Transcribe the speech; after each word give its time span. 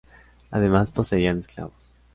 Además 0.49 0.89
poseían 0.89 1.37
esclavos. 1.41 1.91